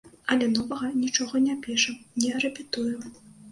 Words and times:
Але 0.35 0.45
новага 0.53 0.89
нічога 1.03 1.43
не 1.45 1.55
пішам, 1.67 2.01
не 2.25 2.43
рэпетуем. 2.47 3.07